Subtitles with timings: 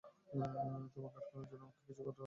[0.03, 2.17] তোমাকে আটকানোর জন্য আমার কি কিছুই করার নেই?